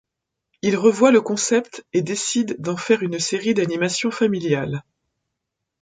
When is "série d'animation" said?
3.19-4.09